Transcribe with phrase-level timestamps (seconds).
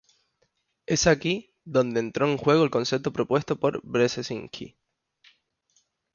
[0.87, 4.75] Es aquí donde entró en juego el concepto propuesto por Brzezinski.